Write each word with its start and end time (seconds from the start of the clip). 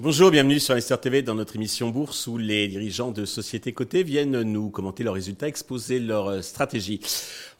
Bonjour, 0.00 0.30
bienvenue 0.30 0.58
sur 0.58 0.80
SR 0.80 1.00
TV 1.00 1.22
dans 1.22 1.34
notre 1.34 1.56
émission 1.56 1.90
Bourse 1.90 2.28
où 2.28 2.38
les 2.38 2.68
dirigeants 2.68 3.10
de 3.10 3.26
sociétés 3.26 3.72
cotées 3.72 4.02
viennent 4.02 4.40
nous 4.42 4.70
commenter 4.70 5.04
leurs 5.04 5.14
résultats, 5.14 5.48
exposer 5.48 5.98
leur 5.98 6.42
stratégie. 6.42 7.00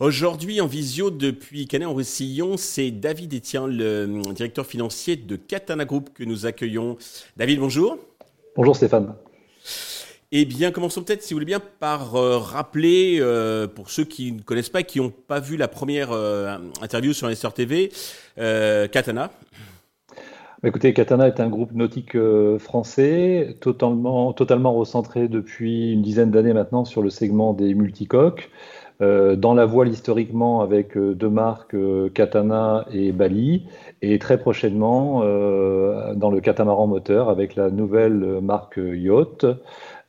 Aujourd'hui 0.01 0.61
en 0.61 0.67
visio 0.67 1.11
depuis 1.11 1.67
Canet-en-Roussillon, 1.67 2.57
c'est 2.57 2.91
David 2.91 3.35
Etienne, 3.35 3.67
le 3.67 4.23
directeur 4.33 4.65
financier 4.65 5.17
de 5.17 5.37
Katana 5.37 5.85
Group 5.85 6.11
que 6.15 6.25
nous 6.25 6.47
accueillons. 6.47 6.97
David, 7.37 7.61
bonjour. 7.61 7.99
Bonjour 8.57 8.77
Stéphane. 8.77 9.15
Eh 10.31 10.45
bien, 10.45 10.73
commençons 10.73 11.03
peut-être, 11.03 11.23
si 11.23 11.33
vous 11.33 11.37
voulez 11.37 11.47
bien, 11.47 11.61
par 11.81 12.15
euh, 12.17 12.37
rappeler, 12.37 13.17
euh, 13.19 13.67
pour 13.67 13.89
ceux 13.89 14.05
qui 14.05 14.33
ne 14.33 14.43
connaissent 14.43 14.69
pas, 14.69 14.83
qui 14.83 15.01
n'ont 15.01 15.11
pas 15.27 15.41
vu 15.41 15.57
la 15.57 15.69
première 15.69 16.13
euh, 16.13 16.59
interview 16.83 17.15
sur 17.15 17.35
SR 17.35 17.55
TV, 17.55 17.91
Katana. 18.37 19.31
Bah, 20.63 20.69
écoutez, 20.69 20.93
Katana 20.93 21.29
est 21.29 21.41
un 21.41 21.49
groupe 21.49 21.73
nautique 21.73 22.15
français, 22.59 23.57
totalement, 23.63 24.35
totalement 24.35 24.75
recentré 24.75 25.29
depuis 25.29 25.95
une 25.95 26.03
dizaine 26.03 26.31
d'années 26.31 26.53
maintenant 26.53 26.85
sur 26.85 27.01
le 27.01 27.09
segment 27.09 27.55
des 27.55 27.73
multicoques. 27.73 28.51
Dans 29.01 29.55
la 29.55 29.65
voile 29.65 29.89
historiquement 29.89 30.61
avec 30.61 30.99
deux 30.99 31.29
marques, 31.29 31.77
Katana 32.15 32.85
et 32.93 33.13
Bali, 33.13 33.63
et 34.03 34.19
très 34.19 34.39
prochainement 34.39 35.21
dans 35.21 36.31
le 36.33 36.41
catamaran 36.41 36.89
moteur 36.89 37.29
avec 37.29 37.55
la 37.55 37.71
nouvelle 37.71 38.41
marque 38.43 38.81
Yacht. 38.83 39.47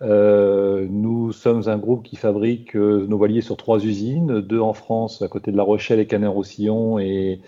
Nous 0.02 1.32
sommes 1.32 1.68
un 1.68 1.78
groupe 1.78 2.04
qui 2.04 2.16
fabrique 2.16 2.76
nos 2.76 3.18
voiliers 3.18 3.42
sur 3.42 3.58
trois 3.58 3.84
usines, 3.84 4.42
deux 4.42 4.60
en 4.60 4.74
France, 4.74 5.22
à 5.22 5.28
côté 5.28 5.52
de 5.52 5.58
La 5.58 5.64
Rochelle 5.64 6.00
et 6.00 6.08
Canet-Roussillon, 6.08 7.00
et 7.00 7.42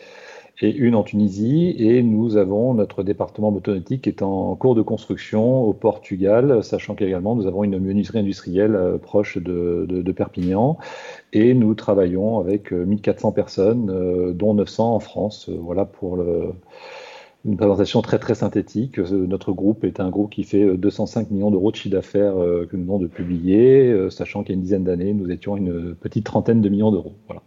une 0.61 0.95
en 0.95 1.03
Tunisie. 1.03 1.75
Et 1.77 2.03
nous 2.03 2.37
avons 2.37 2.73
notre 2.73 3.03
département 3.03 3.51
motonautique 3.51 4.03
qui 4.03 4.09
est 4.09 4.21
en 4.21 4.55
cours 4.55 4.75
de 4.75 4.81
construction 4.81 5.63
au 5.63 5.73
Portugal, 5.73 6.63
sachant 6.63 6.95
qu'également 6.95 7.35
nous 7.35 7.47
avons 7.47 7.63
une 7.63 7.79
menuiserie 7.79 8.19
industrielle 8.19 8.75
euh, 8.75 8.97
proche 8.97 9.37
de, 9.37 9.85
de, 9.87 10.11
Perpignan. 10.11 10.77
Et 11.33 11.53
nous 11.53 11.73
travaillons 11.73 12.39
avec 12.39 12.71
1400 12.71 13.29
euh, 13.29 13.31
personnes, 13.31 13.89
euh, 13.89 14.33
dont 14.33 14.53
900 14.53 14.95
en 14.95 14.99
France. 14.99 15.49
Voilà 15.49 15.85
pour 15.85 16.17
le, 16.17 16.49
une 17.45 17.57
présentation 17.57 18.01
très 18.01 18.19
très 18.19 18.35
synthétique. 18.35 18.99
Notre 18.99 19.51
groupe 19.51 19.83
est 19.83 19.99
un 19.99 20.09
groupe 20.09 20.31
qui 20.31 20.43
fait 20.43 20.77
205 20.77 21.31
millions 21.31 21.51
d'euros 21.51 21.71
de 21.71 21.75
chiffre 21.75 21.93
d'affaires 21.93 22.35
que 22.35 22.75
nous 22.75 22.83
venons 22.83 22.99
de 22.99 23.07
publier, 23.07 24.09
sachant 24.09 24.43
qu'il 24.43 24.53
y 24.53 24.53
a 24.53 24.57
une 24.57 24.63
dizaine 24.63 24.83
d'années, 24.83 25.13
nous 25.13 25.29
étions 25.31 25.57
une 25.57 25.95
petite 25.95 26.25
trentaine 26.25 26.61
de 26.61 26.69
millions 26.69 26.91
d'euros. 26.91 27.13
Voilà. 27.27 27.41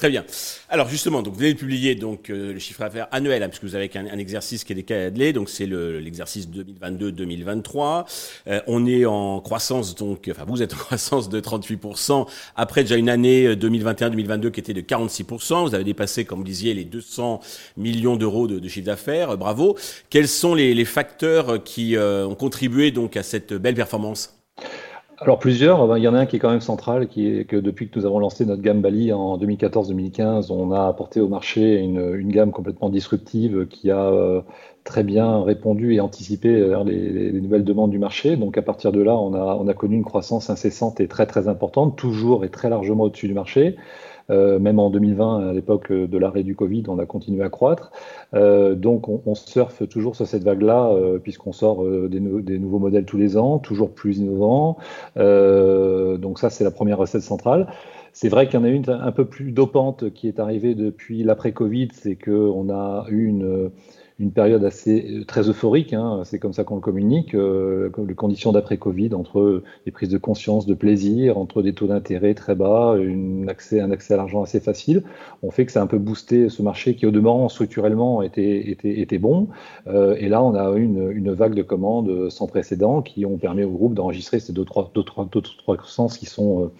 Très 0.00 0.08
bien. 0.08 0.24
Alors 0.70 0.88
justement, 0.88 1.20
donc 1.20 1.34
vous 1.34 1.42
de 1.42 1.52
publier 1.52 1.94
donc 1.94 2.30
euh, 2.30 2.54
le 2.54 2.58
chiffre 2.58 2.80
d'affaires 2.80 3.06
annuel, 3.10 3.42
hein, 3.42 3.50
puisque 3.50 3.64
vous 3.64 3.74
avez 3.74 3.90
un, 3.96 4.16
exercice 4.16 4.64
qui 4.64 4.72
est 4.72 4.74
décalé, 4.74 5.34
donc 5.34 5.50
c'est 5.50 5.66
l'exercice 5.66 6.48
2022-2023. 6.48 8.06
Euh, 8.46 8.62
on 8.66 8.86
est 8.86 9.04
en 9.04 9.40
croissance, 9.40 9.94
donc 9.94 10.30
enfin 10.30 10.46
vous 10.46 10.62
êtes 10.62 10.72
en 10.72 10.76
croissance 10.78 11.28
de 11.28 11.38
38% 11.38 12.26
après 12.56 12.80
déjà 12.82 12.96
une 12.96 13.10
année 13.10 13.54
2021-2022 13.54 14.46
euh, 14.46 14.50
qui 14.50 14.60
était 14.60 14.72
de 14.72 14.80
46%. 14.80 15.68
Vous 15.68 15.74
avez 15.74 15.84
dépassé, 15.84 16.24
comme 16.24 16.38
vous 16.38 16.44
disiez, 16.46 16.72
les 16.72 16.84
200 16.84 17.42
millions 17.76 18.16
d'euros 18.16 18.46
de, 18.46 18.68
chiffre 18.68 18.86
d'affaires. 18.86 19.36
bravo. 19.36 19.76
Quels 20.08 20.28
sont 20.28 20.54
les, 20.54 20.72
les 20.72 20.86
facteurs 20.86 21.62
qui 21.62 21.94
ont 21.98 22.34
contribué 22.36 22.90
donc 22.90 23.18
à 23.18 23.22
cette 23.22 23.52
belle 23.52 23.74
performance? 23.74 24.39
Alors 25.22 25.38
plusieurs, 25.38 25.98
il 25.98 26.02
y 26.02 26.08
en 26.08 26.14
a 26.14 26.20
un 26.20 26.26
qui 26.26 26.36
est 26.36 26.38
quand 26.38 26.50
même 26.50 26.62
central, 26.62 27.06
qui 27.06 27.26
est 27.26 27.44
que 27.44 27.56
depuis 27.56 27.90
que 27.90 27.98
nous 27.98 28.06
avons 28.06 28.18
lancé 28.20 28.46
notre 28.46 28.62
gamme 28.62 28.80
Bali 28.80 29.12
en 29.12 29.36
2014-2015, 29.36 30.50
on 30.50 30.72
a 30.72 30.86
apporté 30.88 31.20
au 31.20 31.28
marché 31.28 31.76
une, 31.76 32.30
gamme 32.30 32.52
complètement 32.52 32.88
disruptive 32.88 33.66
qui 33.68 33.90
a 33.90 34.02
euh, 34.02 34.40
très 34.84 35.02
bien 35.04 35.42
répondu 35.42 35.94
et 35.94 36.00
anticipé 36.00 36.48
euh, 36.48 36.82
les, 36.84 37.32
les, 37.32 37.40
nouvelles 37.40 37.64
demandes 37.64 37.90
du 37.90 37.98
marché. 37.98 38.36
Donc 38.36 38.56
à 38.56 38.62
partir 38.62 38.92
de 38.92 39.02
là, 39.02 39.14
on 39.14 39.34
a, 39.34 39.56
on 39.56 39.68
a 39.68 39.74
connu 39.74 39.96
une 39.96 40.04
croissance 40.04 40.48
incessante 40.48 41.00
et 41.00 41.06
très 41.06 41.26
très 41.26 41.48
importante, 41.48 41.96
toujours 41.96 42.46
et 42.46 42.48
très 42.48 42.70
largement 42.70 43.04
au-dessus 43.04 43.28
du 43.28 43.34
marché. 43.34 43.76
Euh, 44.30 44.58
même 44.58 44.78
en 44.78 44.90
2020, 44.90 45.48
à 45.50 45.52
l'époque 45.52 45.92
de 45.92 46.18
l'arrêt 46.18 46.42
du 46.42 46.54
Covid, 46.54 46.84
on 46.88 46.98
a 46.98 47.06
continué 47.06 47.42
à 47.42 47.48
croître. 47.48 47.90
Euh, 48.34 48.74
donc 48.74 49.08
on, 49.08 49.34
surfe 49.34 49.88
toujours 49.88 50.16
sur 50.16 50.26
cette 50.26 50.44
vague-là, 50.44 50.90
euh, 50.92 51.18
puisqu'on 51.18 51.52
sort 51.52 51.84
des, 51.84 52.20
des, 52.20 52.58
nouveaux 52.58 52.78
modèles 52.78 53.04
tous 53.04 53.16
les 53.16 53.36
ans, 53.36 53.58
toujours 53.58 53.92
plus 53.92 54.18
innovants. 54.18 54.76
donc 55.16 56.38
ça, 56.38 56.50
c'est 56.50 56.64
la 56.64 56.70
première 56.70 56.98
recette 56.98 57.22
centrale. 57.22 57.68
C'est 58.12 58.28
vrai 58.28 58.46
qu'il 58.46 58.58
y 58.58 58.62
en 58.62 58.64
a 58.64 58.68
une 58.68 58.88
un 58.88 59.12
peu 59.12 59.24
plus 59.24 59.52
dopante 59.52 60.12
qui 60.12 60.26
est 60.26 60.40
arrivée 60.40 60.74
depuis 60.74 61.22
l'après-Covid, 61.22 61.88
c'est 61.92 62.16
qu'on 62.16 62.68
a 62.68 63.06
eu 63.08 63.26
une 63.26 63.70
une 64.20 64.32
période 64.32 64.62
assez 64.64 65.20
euh, 65.20 65.24
très 65.24 65.48
euphorique, 65.48 65.92
hein, 65.94 66.20
c'est 66.24 66.38
comme 66.38 66.52
ça 66.52 66.62
qu'on 66.62 66.76
le 66.76 66.80
communique, 66.80 67.34
euh, 67.34 67.90
les 68.06 68.14
conditions 68.14 68.52
d'après-Covid, 68.52 69.14
entre 69.14 69.62
des 69.86 69.90
prises 69.90 70.10
de 70.10 70.18
conscience, 70.18 70.66
de 70.66 70.74
plaisir, 70.74 71.38
entre 71.38 71.62
des 71.62 71.72
taux 71.72 71.86
d'intérêt 71.86 72.34
très 72.34 72.54
bas, 72.54 72.96
une 72.98 73.48
accès, 73.48 73.80
un 73.80 73.90
accès 73.90 74.14
à 74.14 74.18
l'argent 74.18 74.42
assez 74.42 74.60
facile, 74.60 75.02
on 75.42 75.50
fait 75.50 75.66
que 75.66 75.72
ça 75.72 75.80
a 75.80 75.82
un 75.82 75.86
peu 75.86 75.98
boosté 75.98 76.48
ce 76.50 76.62
marché 76.62 76.94
qui 76.94 77.06
au 77.06 77.10
demeurant 77.10 77.48
structurellement 77.48 78.22
était, 78.22 78.70
était, 78.70 79.00
était 79.00 79.18
bon. 79.18 79.48
Euh, 79.86 80.14
et 80.18 80.28
là, 80.28 80.42
on 80.42 80.54
a 80.54 80.70
une, 80.76 81.10
une 81.10 81.32
vague 81.32 81.54
de 81.54 81.62
commandes 81.62 82.30
sans 82.30 82.46
précédent 82.46 83.02
qui 83.02 83.24
ont 83.24 83.38
permis 83.38 83.64
au 83.64 83.70
groupe 83.70 83.94
d'enregistrer 83.94 84.38
ces 84.38 84.52
deux 84.52 84.64
trois, 84.64 84.90
deux, 84.94 85.02
trois, 85.02 85.26
deux, 85.30 85.40
trois 85.40 85.76
croissances 85.76 86.18
qui 86.18 86.26
sont 86.26 86.64
euh, 86.64 86.72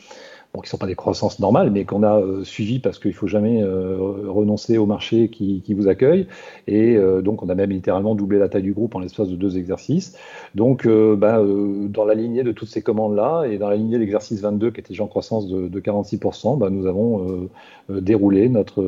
bon, 0.54 0.60
qui 0.60 0.66
ne 0.66 0.70
sont 0.70 0.78
pas 0.78 0.86
des 0.86 0.94
croissances 0.94 1.38
normales, 1.38 1.70
mais 1.70 1.84
qu'on 1.84 2.02
a 2.02 2.18
euh, 2.18 2.44
suivi 2.44 2.78
parce 2.80 2.98
qu'il 2.98 3.10
ne 3.10 3.16
faut 3.16 3.26
jamais 3.26 3.62
euh, 3.62 3.96
renoncer 4.26 4.78
au 4.78 4.86
marché 4.86 5.28
qui, 5.28 5.62
vous 5.74 5.88
accueille. 5.88 6.26
Et 6.66 6.96
euh, 6.96 7.22
donc, 7.22 7.42
on 7.42 7.48
a 7.48 7.54
même 7.54 7.70
littéralement 7.70 8.14
doublé 8.14 8.38
la 8.38 8.48
taille 8.48 8.62
du 8.62 8.72
groupe 8.72 8.94
en 8.94 8.98
l'espace 8.98 9.28
de 9.28 9.36
deux 9.36 9.56
exercices. 9.58 10.16
Donc, 10.54 10.86
bah, 10.88 11.40
dans 11.88 12.04
la 12.04 12.14
lignée 12.14 12.42
de 12.42 12.52
toutes 12.52 12.68
ces 12.68 12.82
commandes-là 12.82 13.44
et 13.44 13.58
dans 13.58 13.68
la 13.68 13.76
lignée 13.76 13.94
de 13.94 14.00
l'exercice 14.00 14.40
22 14.40 14.70
qui 14.72 14.80
était 14.80 14.88
déjà 14.90 15.04
en 15.04 15.06
croissance 15.06 15.48
de, 15.48 15.68
de 15.68 15.80
46%, 15.80 16.58
bah, 16.58 16.70
nous 16.70 16.86
avons 16.86 17.48
déroulé 17.88 18.48
notre, 18.48 18.82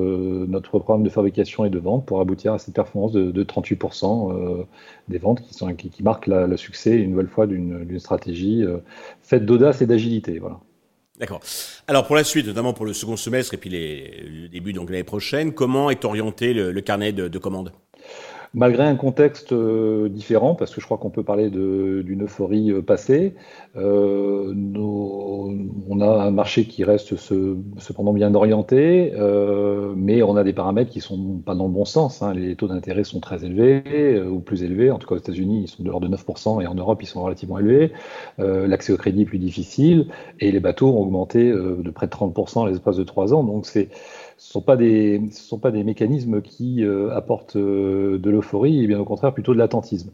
programme 0.63 1.03
de 1.03 1.11
fabrication 1.11 1.65
et 1.65 1.71
de 1.71 1.79
vente 1.79 2.05
pour 2.05 2.21
aboutir 2.21 2.53
à 2.53 2.59
cette 2.59 2.75
performance 2.75 3.13
de, 3.13 3.31
de 3.31 3.45
38% 3.45 4.65
des 5.09 5.19
ventes 5.19 5.41
qui, 5.41 5.91
qui, 5.91 6.03
marquent 6.03 6.27
le 6.27 6.57
succès 6.57 6.97
une 6.97 7.11
nouvelle 7.11 7.29
fois 7.29 7.47
d'une 7.47 7.99
stratégie 7.99 8.65
faite 9.23 9.47
d'audace 9.47 9.83
et 9.83 9.87
d'agilité. 9.87 10.39
Voilà. 10.41 10.59
D'accord. 11.23 11.39
Alors 11.87 12.05
pour 12.05 12.17
la 12.17 12.25
suite, 12.25 12.49
notamment 12.49 12.73
pour 12.73 12.85
le 12.85 12.93
second 12.93 13.17
semestre 13.17 13.55
et 13.55 13.57
puis 13.57 13.71
le 13.71 14.49
début 14.49 14.73
de 14.73 14.81
l'année 14.81 15.05
prochaine, 15.05 15.55
comment 15.55 15.89
est 15.89 16.05
orienté 16.05 16.53
le, 16.53 16.81
carnet 16.81 17.13
de 17.13 17.39
commandes? 17.39 17.73
Malgré 18.55 18.85
un 18.85 18.97
contexte 18.97 19.53
euh, 19.53 20.09
différent, 20.09 20.55
parce 20.55 20.75
que 20.75 20.81
je 20.81 20.87
crois 20.87 20.99
qu'on 20.99 21.11
peut 21.11 21.23
parler 21.23 21.49
d'une 21.49 22.25
euphorie 22.25 22.71
euh, 22.71 22.83
passée, 22.83 23.35
euh, 23.77 24.53
on 25.89 26.01
a 26.01 26.07
un 26.07 26.31
marché 26.31 26.67
qui 26.67 26.85
reste 26.85 27.17
cependant 27.17 28.13
bien 28.13 28.35
orienté, 28.35 29.13
mais 29.97 30.23
on 30.23 30.37
a 30.37 30.45
des 30.45 30.53
paramètres 30.53 30.91
qui 30.91 31.01
sont 31.01 31.41
pas 31.45 31.55
dans 31.55 31.67
le 31.67 31.73
bon 31.73 31.85
sens. 31.85 32.23
Hein. 32.23 32.35
Les 32.35 32.57
taux 32.57 32.69
d'intérêt 32.69 33.05
sont 33.05 33.21
très 33.21 33.45
élevés, 33.45 34.21
ou 34.23 34.41
plus 34.41 34.63
élevés, 34.63 34.91
en 34.91 34.99
tout 34.99 35.09
cas 35.09 35.15
aux 35.15 35.19
États-Unis, 35.19 35.63
ils 35.65 35.69
sont 35.69 35.83
de 35.83 35.89
l'ordre 35.89 36.09
de 36.09 36.15
9%, 36.15 36.63
et 36.63 36.67
en 36.67 36.75
Europe, 36.75 37.03
ils 37.03 37.07
sont 37.07 37.23
relativement 37.23 37.59
élevés. 37.59 37.93
L'accès 38.39 38.93
au 38.93 38.97
crédit 38.97 39.23
est 39.23 39.27
plus 39.27 39.39
difficile, 39.39 40.09
et 40.41 40.53
les 40.53 40.61
bateaux 40.61 40.89
ont 40.89 41.01
augmenté 41.01 41.51
de 41.51 41.91
près 41.91 42.07
de 42.07 42.13
30% 42.13 42.69
l'espace 42.69 42.97
de 42.97 43.05
3 43.05 43.35
ans. 43.35 43.45
Donc 43.45 43.67
c'est 43.67 43.89
ce 44.43 44.49
ne 44.49 44.61
sont, 44.61 44.67
pas 44.67 44.77
des, 44.77 45.23
sont 45.31 45.59
pas 45.61 45.71
des 45.71 45.85
mécanismes 45.85 46.43
qui 46.43 46.85
euh, 46.85 47.15
apportent 47.15 47.55
euh, 47.57 48.19
de 48.19 48.29
l'euphorie, 48.29 48.83
et 48.83 48.87
bien 48.89 48.99
au 48.99 49.05
contraire 49.05 49.33
plutôt 49.33 49.55
de 49.55 49.59
l'attentisme. 49.59 50.11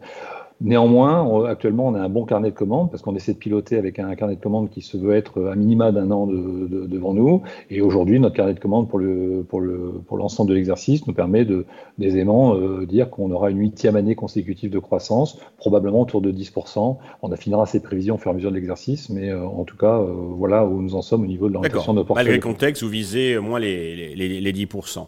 Néanmoins, 0.61 1.49
actuellement, 1.49 1.87
on 1.87 1.95
a 1.95 2.01
un 2.01 2.09
bon 2.09 2.25
carnet 2.25 2.51
de 2.51 2.55
commandes 2.55 2.91
parce 2.91 3.01
qu'on 3.03 3.15
essaie 3.15 3.33
de 3.33 3.39
piloter 3.39 3.77
avec 3.77 4.01
un 4.01 4.13
carnet 4.17 4.35
de 4.35 4.41
commandes 4.41 4.71
qui 4.71 4.83
se 4.83 4.97
veut 4.97 5.15
être 5.15 5.45
à 5.47 5.55
minima 5.55 5.93
d'un 5.93 6.11
an 6.11 6.27
de, 6.27 6.87
devant 6.87 7.15
nous. 7.15 7.43
Et 7.71 7.81
aujourd'hui, 7.81 8.19
notre 8.19 8.35
carnet 8.35 8.55
de 8.55 8.59
commandes 8.59 8.89
pour 8.89 8.99
le 8.99 9.45
pour 9.49 9.61
le 9.61 9.93
pour 10.07 10.17
l'ensemble 10.17 10.51
de 10.51 10.57
l'exercice 10.57 11.07
nous 11.07 11.15
permet 11.15 11.45
de 11.45 11.65
aisément 12.01 12.57
euh, 12.57 12.87
dire 12.87 13.09
qu'on 13.09 13.31
aura 13.31 13.51
une 13.51 13.61
huitième 13.61 13.95
année 13.95 14.17
consécutive 14.17 14.71
de 14.71 14.81
croissance, 14.81 15.39
probablement 15.59 16.01
autour 16.01 16.21
de 16.21 16.33
10%. 16.33 16.97
On 17.23 17.31
affinera 17.31 17.67
ses 17.67 17.81
prévisions 17.81 18.17
au 18.17 18.19
fur 18.19 18.31
et 18.31 18.35
à 18.35 18.35
mesure 18.35 18.51
de 18.51 18.57
l'exercice, 18.57 19.11
mais 19.11 19.31
euh, 19.31 19.47
en 19.47 19.63
tout 19.63 19.77
cas, 19.77 20.01
euh, 20.01 20.13
voilà 20.13 20.67
où 20.67 20.83
nous 20.83 20.97
en 20.97 21.03
sommes 21.03 21.23
au 21.23 21.27
niveau 21.27 21.49
de 21.49 21.55
l'orientation 21.55 21.95
de 21.95 22.03
portefeuille. 22.03 22.17
Malgré 22.17 22.35
le 22.35 22.43
contexte, 22.43 22.83
vous 22.83 22.89
visez 22.89 23.39
moins 23.39 23.61
les, 23.61 24.15
les, 24.17 24.41
les 24.41 24.53
10%. 24.53 25.07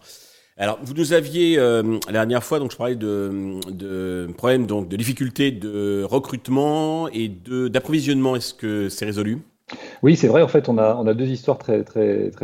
Alors, 0.61 0.79
vous 0.83 0.93
nous 0.93 1.15
aviez 1.15 1.59
euh, 1.59 1.99
la 2.07 2.13
dernière 2.13 2.45
fois, 2.45 2.59
donc 2.59 2.71
je 2.71 2.77
parlais 2.77 2.95
de, 2.95 3.59
de 3.71 4.29
problèmes, 4.37 4.67
donc 4.67 4.91
de 4.91 4.97
difficultés 4.97 5.51
de 5.53 6.03
recrutement 6.05 7.09
et 7.09 7.29
d'approvisionnement. 7.29 8.37
Est-ce 8.37 8.53
que 8.53 8.91
c'est 8.91 9.07
résolu? 9.07 9.39
Oui, 10.03 10.17
c'est 10.17 10.29
vrai. 10.29 10.43
En 10.43 10.49
fait, 10.49 10.69
on 10.69 10.79
a, 10.79 11.15
deux 11.15 11.29
histoires 11.29 11.59
très, 11.59 11.85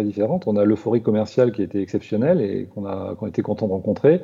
différentes. 0.05 0.47
On 0.47 0.57
a 0.57 0.65
l'euphorie 0.65 1.03
commerciale 1.03 1.53
qui 1.53 1.63
était 1.63 1.81
exceptionnelle 1.81 2.41
et 2.41 2.69
qu'on 2.75 2.87
a, 2.87 3.17
était 3.27 3.43
content 3.43 3.67
de 3.67 3.73
rencontrer, 3.73 4.21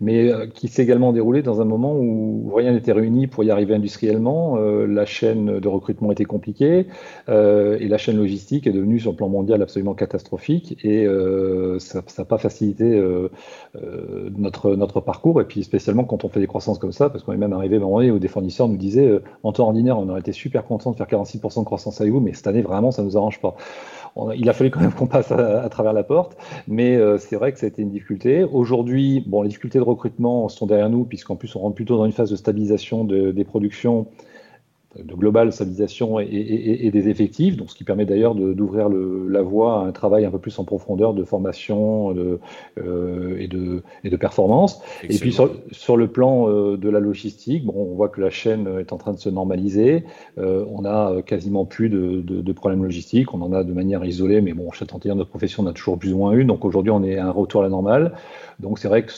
mais 0.00 0.32
euh, 0.32 0.46
qui 0.46 0.68
s'est 0.68 0.82
également 0.82 1.12
déroulée 1.12 1.42
dans 1.42 1.60
un 1.60 1.64
moment 1.64 1.94
où 1.96 2.52
rien 2.54 2.72
n'était 2.72 2.92
réuni 2.92 3.28
pour 3.28 3.44
y 3.44 3.50
arriver 3.50 3.74
industriellement. 3.74 4.56
Euh, 4.58 4.86
la 4.86 5.06
chaîne 5.06 5.60
de 5.60 5.68
recrutement 5.68 6.10
était 6.10 6.24
compliquée 6.24 6.86
euh, 7.28 7.78
et 7.78 7.86
la 7.86 7.98
chaîne 7.98 8.16
logistique 8.16 8.66
est 8.66 8.72
devenue 8.72 8.98
sur 8.98 9.12
le 9.12 9.16
plan 9.16 9.28
mondial 9.28 9.62
absolument 9.62 9.94
catastrophique 9.94 10.76
et 10.84 11.06
ça 11.78 12.02
n'a 12.18 12.24
pas 12.24 12.38
facilité 12.38 13.00
notre, 14.36 15.00
parcours. 15.00 15.40
Et 15.40 15.44
puis 15.44 15.62
spécialement 15.62 16.04
quand 16.04 16.24
on 16.24 16.28
fait 16.28 16.40
des 16.40 16.46
croissances 16.46 16.78
comme 16.78 16.92
ça, 16.92 17.10
parce 17.10 17.22
qu'on 17.24 17.32
est 17.32 17.36
même 17.36 17.52
arrivé 17.52 17.76
à 17.76 17.78
un 17.78 17.82
moment 17.82 17.98
où 17.98 18.18
des 18.18 18.28
fournisseurs 18.28 18.68
nous 18.68 18.76
disaient 18.76 19.20
en 19.42 19.52
temps 19.52 19.66
ordinaire, 19.66 19.98
on 19.98 20.08
aurait 20.08 20.20
été 20.20 20.32
super 20.32 20.64
content 20.64 20.90
de 20.90 20.96
faire 20.96 21.06
46% 21.06 21.60
de 21.60 21.64
croissance 21.64 22.00
avec 22.00 22.12
vous, 22.12 22.20
mais 22.20 22.32
cette 22.42 22.48
année, 22.48 22.62
vraiment, 22.62 22.90
ça 22.90 23.02
ne 23.02 23.06
nous 23.06 23.16
arrange 23.16 23.40
pas. 23.40 23.54
il 24.36 24.48
a 24.48 24.52
fallu 24.52 24.70
quand 24.70 24.80
même 24.80 24.92
qu'on 24.92 25.06
passe 25.06 25.30
à, 25.30 25.68
travers 25.68 25.92
la 25.92 26.02
porte, 26.02 26.36
mais 26.66 26.96
euh, 26.96 27.18
c'est 27.18 27.36
vrai 27.36 27.52
que 27.52 27.58
ça 27.58 27.66
a 27.66 27.68
été 27.68 27.82
une 27.82 27.90
difficulté. 27.90 28.42
Aujourd'hui, 28.42 29.22
bon, 29.26 29.42
les 29.42 29.48
difficultés 29.48 29.78
de 29.78 29.84
recrutement 29.84 30.48
sont 30.48 30.66
derrière 30.66 30.90
nous, 30.90 31.04
puisqu'en 31.04 31.36
plus, 31.36 31.54
on 31.54 31.60
rentre 31.60 31.76
plutôt 31.76 31.96
dans 31.96 32.06
une 32.06 32.12
phase 32.12 32.30
de 32.30 32.36
stabilisation 32.36 33.04
des 33.04 33.44
productions 33.44 34.08
de 34.96 35.14
globale 35.14 35.52
stabilisation 35.52 36.20
et, 36.20 36.90
des 36.92 37.08
effectifs, 37.08 37.56
donc 37.56 37.70
ce 37.70 37.74
qui 37.74 37.84
permet 37.84 38.04
d'ailleurs 38.04 38.34
d'ouvrir 38.34 38.88
la 38.88 39.42
voie 39.42 39.80
à 39.80 39.86
un 39.86 39.92
travail 39.92 40.24
un 40.24 40.30
peu 40.30 40.38
plus 40.38 40.58
en 40.58 40.64
profondeur 40.64 41.14
de 41.14 41.24
formation 41.24 42.12
de, 42.12 42.38
euh, 42.78 43.36
et, 43.38 43.48
de, 43.48 43.82
et 44.04 44.10
de 44.10 44.16
performance. 44.16 44.82
Et 45.08 45.18
puis 45.18 45.32
sur, 45.32 45.50
sur 45.70 45.96
le 45.96 46.08
plan 46.08 46.48
euh, 46.48 46.76
de 46.76 46.88
la 46.88 47.00
logistique, 47.00 47.64
bon, 47.64 47.74
on 47.76 47.94
voit 47.94 48.08
que 48.08 48.20
la 48.20 48.30
chaîne 48.30 48.68
est 48.78 48.92
en 48.92 48.98
train 48.98 49.12
de 49.12 49.18
se 49.18 49.30
normaliser. 49.30 50.04
Euh, 50.38 50.64
on 50.70 50.84
a 50.84 51.22
quasiment 51.22 51.64
plus 51.64 51.88
de, 51.88 52.20
de, 52.20 52.52
problèmes 52.52 52.82
logistiques. 52.82 53.32
On 53.32 53.40
en 53.40 53.52
a 53.52 53.64
de 53.64 53.72
manière 53.72 54.04
isolée, 54.04 54.40
mais 54.40 54.52
bon, 54.52 54.70
chez 54.72 54.84
Tantier, 54.84 55.14
notre 55.14 55.30
profession, 55.30 55.62
on 55.62 55.66
a 55.66 55.72
toujours 55.72 55.98
plus 55.98 56.12
ou 56.12 56.18
moins 56.18 56.32
eu. 56.32 56.44
Donc 56.44 56.64
aujourd'hui, 56.64 56.90
on 56.90 57.02
est 57.02 57.16
à 57.16 57.26
un 57.26 57.30
retour 57.30 57.62
à 57.62 57.64
la 57.64 57.70
normale. 57.70 58.12
Donc 58.60 58.78
c'est 58.78 58.88
vrai 58.88 59.04
que 59.04 59.12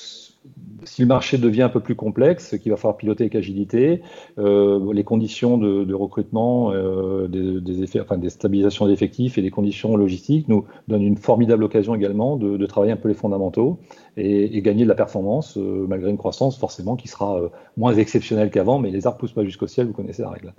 si 0.84 1.02
le 1.02 1.08
marché 1.08 1.38
devient 1.38 1.62
un 1.62 1.68
peu 1.68 1.80
plus 1.80 1.94
complexe, 1.94 2.58
qu'il 2.58 2.70
va 2.70 2.76
falloir 2.76 2.96
piloter 2.96 3.24
avec 3.24 3.34
agilité, 3.34 4.02
euh, 4.38 4.92
les 4.92 5.04
conditions 5.04 5.58
de, 5.58 5.94
recrutement, 5.94 6.72
euh, 6.72 7.28
des, 7.28 8.30
stabilisations 8.30 8.86
d'effectifs 8.86 9.38
et 9.38 9.42
des 9.42 9.50
conditions 9.50 9.96
logistiques 9.96 10.48
nous 10.48 10.64
donnent 10.88 11.02
une 11.02 11.16
formidable 11.16 11.64
occasion 11.64 11.94
également 11.94 12.36
de, 12.36 12.64
travailler 12.66 12.92
un 12.92 12.96
peu 12.96 13.08
les 13.08 13.14
fondamentaux 13.14 13.78
et, 14.16 14.60
gagner 14.62 14.84
de 14.84 14.88
la 14.88 14.94
performance, 14.94 15.56
euh, 15.58 15.86
malgré 15.88 16.10
une 16.10 16.18
croissance 16.18 16.58
forcément 16.58 16.96
qui 16.96 17.08
sera 17.08 17.40
moins 17.76 17.94
exceptionnelle 17.94 18.50
qu'avant, 18.50 18.78
mais 18.78 18.90
les 18.90 19.06
arbres 19.06 19.18
poussent 19.18 19.32
pas 19.32 19.44
jusqu'au 19.44 19.66
ciel, 19.66 19.86
vous 19.86 19.92
connaissez 19.92 20.22
la 20.22 20.30
règle. 20.30 20.54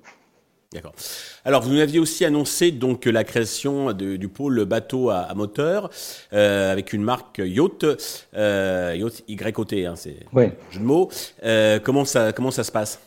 D'accord. 0.75 0.93
Alors, 1.45 1.61
vous 1.61 1.69
nous 1.69 1.79
aviez 1.79 1.99
aussi 1.99 2.25
annoncé 2.25 2.71
donc 2.71 3.05
la 3.05 3.23
création 3.23 3.93
du 3.93 4.27
pôle 4.27 4.65
bateau 4.65 5.09
à, 5.09 5.33
moteur 5.33 5.89
euh, 6.33 6.69
avec 6.69 6.91
une 6.91 7.01
marque 7.01 7.37
Yacht, 7.37 7.85
euh, 8.35 8.93
Yacht 8.97 9.23
YOT, 9.29 9.87
hein, 9.87 9.93
c'est 9.95 10.17
ouais. 10.33 10.51
jeu 10.71 10.79
de 10.81 10.85
mots. 10.85 11.09
Euh, 11.45 11.79
comment 11.81 12.03
ça 12.03 12.33
comment 12.33 12.51
ça 12.51 12.65
se 12.65 12.73
passe? 12.73 12.99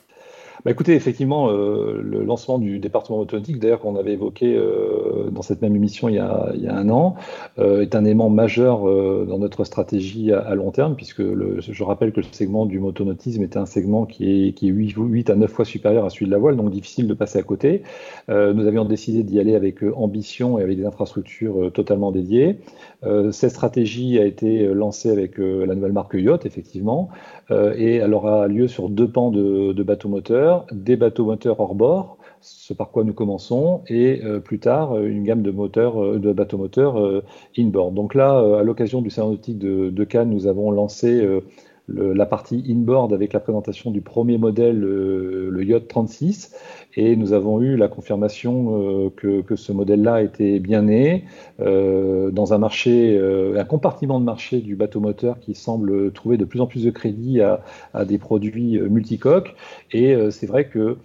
Bah, 0.64 0.72
écoutez, 0.72 0.94
effectivement, 0.94 1.50
euh, 1.50 2.00
le 2.02 2.25
lancement 2.25 2.58
du 2.58 2.81
département 2.81 3.20
automatique, 3.20 3.60
d'ailleurs 3.60 3.78
qu'on 3.78 3.94
avait 3.96 4.14
évoqué 4.14 4.56
euh, 4.56 5.31
dans 5.31 5.43
cette 5.43 5.62
même 5.62 5.76
émission 5.76 6.08
il 6.08 6.16
y 6.16 6.19
a, 6.19 6.52
un 6.70 6.88
an, 6.90 7.14
euh, 7.58 7.82
est 7.82 7.94
un 7.94 8.05
élément 8.05 8.28
majeur 8.28 8.81
dans 9.26 9.38
notre 9.38 9.64
stratégie 9.64 10.32
à, 10.32 10.55
long 10.55 10.70
terme, 10.70 10.96
puisque 10.96 11.22
je 11.22 11.84
rappelle 11.84 12.12
que 12.12 12.20
le 12.20 12.26
segment 12.32 12.66
du 12.66 12.81
motonautisme 12.81 13.43
est 13.43 13.56
un 13.56 13.66
segment 13.66 14.05
qui 14.05 14.49
est, 14.49 14.52
qui 14.52 14.69
est 14.69 14.72
8, 14.72 14.94
8, 14.96 15.31
à 15.31 15.37
9 15.37 15.50
fois 15.50 15.64
supérieur 15.64 16.05
à 16.05 16.10
celui 16.10 16.26
de 16.26 16.31
la 16.31 16.38
voile, 16.38 16.56
donc 16.56 16.70
difficile 16.70 17.06
de 17.06 17.14
passer 17.14 17.38
à 17.38 17.43
côté. 17.43 17.82
nous 18.28 18.66
avions 18.66 18.84
décidé 18.84 19.22
d'y 19.22 19.38
aller 19.38 19.55
avec 19.55 19.82
ambition 19.96 20.58
et 20.58 20.62
avec 20.62 20.76
des 20.76 20.87
infrastructures 20.87 21.70
totalement 21.72 22.10
dédiées. 22.12 22.58
cette 23.31 23.50
stratégie 23.50 24.19
a 24.19 24.25
été 24.25 24.66
lancée 24.75 25.10
avec 25.10 25.38
la 25.38 25.75
nouvelle 25.75 25.93
marque 25.93 26.14
Yacht, 26.14 26.46
effectivement, 26.46 27.10
et 27.50 27.96
elle 27.96 28.14
aura 28.14 28.49
lieu 28.49 28.69
sur 28.69 28.88
deux 28.88 29.08
pans 29.08 29.31
de, 29.31 29.72
de 29.72 29.82
bateaux 29.82 30.08
moteurs 30.08 30.47
des 30.72 30.96
bateaux 30.96 31.24
moteurs 31.24 31.60
hors 31.60 31.74
bord, 31.74 32.18
ce 32.40 32.72
par 32.74 32.90
quoi 32.90 33.04
nous 33.04 33.12
commençons, 33.12 33.82
et 33.88 34.22
euh, 34.24 34.40
plus 34.40 34.58
tard 34.58 34.98
une 34.98 35.24
gamme 35.24 35.42
de 35.42 35.50
moteurs, 35.50 36.02
euh, 36.02 36.18
de 36.18 36.32
bateaux 36.32 36.58
moteurs 36.58 37.22
inboard. 37.56 37.94
Donc 37.94 38.14
là, 38.14 38.38
à 38.58 38.62
l'occasion 38.62 39.02
du 39.02 39.10
salon 39.10 39.30
nautique 39.30 39.58
de, 39.58 40.04
Cannes, 40.04 40.30
nous 40.30 40.46
avons 40.46 40.70
lancé 40.70 41.26
la 41.88 42.26
partie 42.26 42.64
inboard 42.69 43.12
avec 43.12 43.32
la 43.32 43.40
présentation 43.40 43.90
du 43.90 44.00
premier 44.00 44.38
modèle, 44.38 44.79
le 44.79 45.64
Yacht 45.64 45.88
36, 45.88 46.55
et 46.96 47.17
nous 47.17 47.32
avons 47.32 47.61
eu 47.62 47.76
la 47.76 47.88
confirmation 47.88 49.11
que, 49.17 49.56
ce 49.56 49.73
modèle-là 49.73 50.23
était 50.23 50.58
bien 50.61 50.82
né 50.82 51.25
dans 51.58 52.52
un 52.52 52.58
marché, 52.58 53.19
un 53.56 53.64
compartiment 53.64 54.20
de 54.20 54.25
marché 54.25 54.61
du 54.61 54.76
bateau 54.76 55.00
moteur 55.00 55.40
qui 55.40 55.55
semble 55.55 56.12
trouver 56.12 56.37
de 56.37 56.44
plus 56.44 56.61
en 56.61 56.67
plus 56.67 56.85
de 56.85 56.90
crédit 56.90 57.40
à, 57.40 58.05
des 58.05 58.19
produits 58.19 58.81
multicoques. 58.81 59.55
Et 59.93 60.14
c'est 60.31 60.46
vrai 60.46 60.69
que 60.69 60.99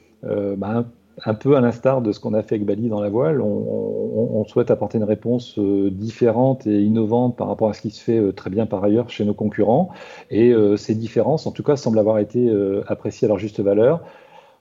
bah, 0.57 0.85
un 1.25 1.33
peu 1.33 1.55
à 1.55 1.61
l'instar 1.61 2.01
de 2.01 2.11
ce 2.11 2.19
qu'on 2.19 2.33
a 2.33 2.41
fait 2.41 2.55
avec 2.55 2.65
Bali 2.65 2.89
dans 2.89 3.01
la 3.01 3.09
voile, 3.09 3.41
on, 3.41 4.43
souhaite 4.45 4.71
apporter 4.71 4.97
une 4.97 5.05
réponse 5.05 5.57
euh, 5.57 5.89
différente 5.89 6.67
et 6.67 6.81
innovante 6.81 7.37
par 7.37 7.47
rapport 7.47 7.69
à 7.69 7.73
ce 7.73 7.81
qui 7.81 7.91
se 7.91 8.03
fait 8.03 8.19
euh, 8.19 8.33
très 8.33 8.49
bien 8.49 8.65
par 8.65 8.83
ailleurs 8.83 9.09
chez 9.09 9.23
nos 9.23 9.33
concurrents. 9.33 9.89
Et 10.31 10.51
euh, 10.51 10.75
ces 10.75 10.95
différences, 10.95 11.47
en 11.47 11.51
tout 11.51 11.63
cas, 11.63 11.77
semblent 11.77 11.97
avoir 11.97 12.19
été 12.19 12.51
appréciées 12.87 13.25
à 13.25 13.29
leur 13.29 13.39
juste 13.39 13.61
valeur. 13.61 14.01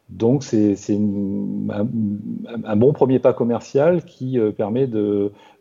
Donc 0.08 0.44
c'est 0.44 0.76
un, 0.90 2.76
bon 2.76 2.92
premier 2.92 3.18
pas 3.18 3.32
commercial 3.32 4.04
qui 4.04 4.38
permet 4.56 4.86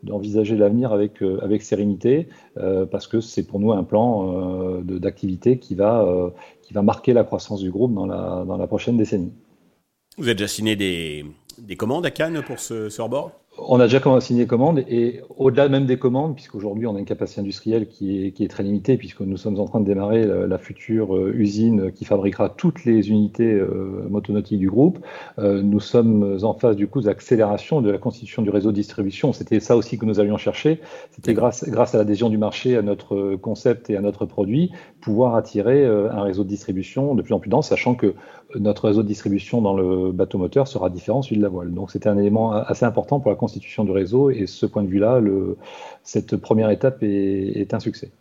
d'envisager 0.04 0.56
l'avenir 0.56 0.92
avec, 0.92 1.22
sérénité, 1.62 2.28
parce 2.92 3.08
que 3.08 3.22
c'est 3.22 3.44
pour 3.44 3.60
nous 3.60 3.72
un 3.72 3.84
plan 3.84 4.82
d'activité 4.82 5.58
qui, 5.58 5.74
va 5.76 6.34
marquer 6.76 7.14
la 7.14 7.24
croissance 7.24 7.62
du 7.62 7.72
groupe 7.72 7.94
dans 7.94 8.06
la 8.06 8.68
prochaine 8.68 8.98
décennie. 8.98 9.32
Vous 10.18 10.26
avez 10.26 10.36
déjà 10.36 10.48
signé 10.48 10.76
des, 10.76 11.26
des 11.58 11.78
commandes 11.78 12.06
à 12.06 12.12
Cannes 12.12 12.44
pour 12.46 12.60
ce, 12.60 12.90
ce 12.90 13.02
hors-bord? 13.02 13.32
On 13.58 13.82
a 13.82 13.88
déjà 13.88 14.02
signé 14.22 14.48
commandes 14.48 14.80
et 14.88 15.20
au-delà 15.38 15.68
même 15.68 15.86
des 15.86 16.00
commandes, 16.00 16.36
puisqu'aujourd'hui 16.36 16.88
on 16.88 16.96
a 16.96 17.00
une 17.00 17.06
capacité 17.06 17.42
industrielle 17.42 17.90
qui 17.90 18.26
est, 18.26 18.32
qui 18.32 18.46
est 18.46 18.48
très 18.48 18.64
limitée, 18.64 18.96
puisque 18.96 19.20
nous 19.20 19.36
sommes 19.36 19.60
en 19.60 19.66
train 19.66 19.82
de 19.82 19.86
démarrer 19.86 20.26
la, 20.26 20.58
future 20.58 21.18
euh, 21.18 21.34
usine 21.36 21.92
qui 21.92 22.06
fabriquera 22.06 22.48
toutes 22.48 22.86
les 22.86 23.10
unités 23.10 23.54
euh, 23.54 24.08
motonautiques 24.10 24.60
du 24.60 24.70
groupe, 24.70 25.00
euh, 25.38 25.62
nous 25.62 25.82
sommes 25.82 26.40
en 26.44 26.54
phase 26.54 26.78
du 26.78 26.88
coup 26.88 27.02
d'accélération 27.02 27.82
de 27.82 27.92
la 27.92 27.98
constitution 27.98 28.42
du 28.42 28.50
réseau 28.50 28.72
de 28.72 28.76
distribution. 28.76 29.34
C'était 29.34 29.60
ça 29.60 29.76
aussi 29.76 29.98
que 29.98 30.06
nous 30.06 30.22
allions 30.22 30.38
chercher. 30.38 30.80
C'était 31.12 31.34
grâce, 31.34 31.68
grâce 31.68 31.94
à 31.94 31.98
l'adhésion 31.98 32.30
du 32.30 32.38
marché 32.38 32.78
à 32.78 32.82
notre 32.82 33.36
concept 33.36 33.90
et 33.90 33.98
à 33.98 34.02
notre 34.02 34.26
produit, 34.26 34.72
pouvoir 35.02 35.36
attirer 35.36 35.86
un 35.86 36.22
réseau 36.22 36.44
de 36.44 36.50
distribution 36.50 37.16
de 37.16 37.22
plus 37.22 37.34
en 37.34 37.40
plus 37.40 37.50
dense, 37.50 37.68
sachant 37.68 37.96
que 37.96 38.14
notre 38.60 38.88
réseau 38.88 39.04
de 39.04 39.08
distribution 39.08 39.62
dans 39.62 39.74
le 39.76 40.12
bateau 40.12 40.38
moteur 40.38 40.68
sera 40.68 40.90
différent 40.90 41.22
celui 41.22 41.38
de 41.38 41.42
la 41.42 41.50
voile. 41.50 41.74
Donc 41.74 41.92
c'était 41.92 42.10
un 42.10 42.18
élément 42.18 42.52
assez 42.52 42.86
important 42.86 43.20
pour 43.20 43.32
la 43.32 43.38
constitution 43.38 43.84
du 43.84 43.92
réseau 43.92 44.30
et 44.30 44.48
ce 44.48 44.66
point 44.66 44.84
de 44.84 44.88
vue-là, 44.88 45.22
cette 46.04 46.36
première 46.38 46.70
étape 46.70 47.00
est, 47.02 47.74
un 47.74 47.80
succès. 47.80 48.12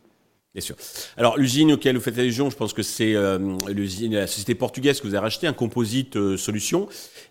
Bien 0.55 0.61
sûr. 0.61 0.76
Alors 1.16 1.38
l'usine 1.38 1.73
auquel 1.73 1.97
vous 1.97 2.02
faites 2.02 2.19
allusion, 2.19 2.50
je 2.50 2.57
pense 2.57 2.73
que 2.73 2.83
c'est 2.83 3.14
euh, 3.14 3.38
la 3.69 4.26
société 4.26 4.55
portugaise 4.55 5.00
que 5.00 5.07
vous 5.07 5.14
avez 5.14 5.25
racheté, 5.25 5.47
un 5.47 5.52
composite 5.52 6.16
euh, 6.16 6.37
solution. 6.37 6.88